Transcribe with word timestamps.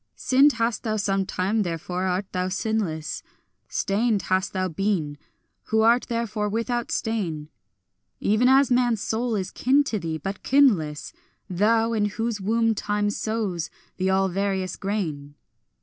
Sinned 0.15 0.53
hast 0.53 0.81
thou 0.81 0.95
sometime, 0.95 1.61
therefore 1.61 2.05
art 2.07 2.25
thou 2.31 2.49
sinless; 2.49 3.21
Stained 3.67 4.23
hast 4.33 4.51
thou 4.51 4.67
been, 4.67 5.15
who 5.65 5.81
art 5.81 6.07
therefore 6.07 6.49
without 6.49 6.89
stain; 6.91 7.49
Even 8.19 8.47
as 8.49 8.71
man's 8.71 8.99
soul 8.99 9.35
is 9.35 9.51
kin 9.51 9.83
to 9.83 9.99
thee, 9.99 10.17
but 10.17 10.41
kinless 10.41 11.13
Thou, 11.47 11.93
in 11.93 12.05
whose 12.05 12.41
womb 12.41 12.73
Time 12.73 13.11
sows 13.11 13.69
the 13.97 14.09
all 14.09 14.27
various 14.27 14.75
grain. 14.75 15.35